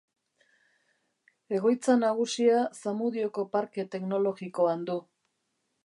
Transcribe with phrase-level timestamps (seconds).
[1.59, 4.99] Egoitza nagusia Zamudioko parke teknologikoan du.